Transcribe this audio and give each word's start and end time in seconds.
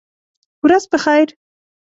ورځ 0.65 0.83
په 0.91 0.97
خیر! 1.03 1.27